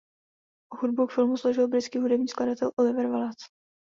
[0.79, 3.45] Hudbu k filmu složil britský hudební skladatel Oliver Wallace.